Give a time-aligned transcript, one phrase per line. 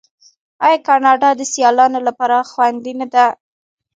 [0.65, 3.25] آیا کاناډا د سیلانیانو لپاره خوندي نه ده؟